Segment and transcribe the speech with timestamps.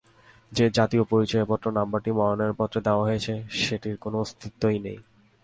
[0.51, 4.99] যে জাতীয় পরিচয়পত্র নম্বরটি মনোনয়নপত্রে দেওয়া হয়েছে, সেটির কোনো অস্তিত্বই নেই।